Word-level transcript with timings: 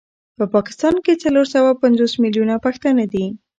په 0.37 0.45
پاکستان 0.55 0.95
کي 1.05 1.13
څلور 1.23 1.45
سوه 1.55 1.71
پنځوس 1.83 2.11
مليونه 2.23 2.55
پښتانه 2.65 3.03
دي 3.13 3.25